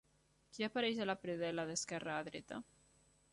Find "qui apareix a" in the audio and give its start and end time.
0.55-1.07